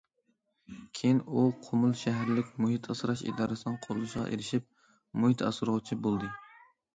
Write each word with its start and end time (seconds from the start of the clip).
كېيىن 0.99 1.17
ئۇ 1.33 1.43
قۇمۇل 1.65 1.93
شەھەرلىك 2.03 2.49
مۇھىت 2.65 2.89
ئاسراش 2.95 3.21
ئىدارىسىنىڭ 3.27 3.77
قوللىشىغا 3.85 4.25
ئېرىشىپ،‹‹ 4.33 4.91
مۇھىت 5.21 5.45
ئاسرىغۇچى›› 5.51 6.01
بولدى. 6.09 6.33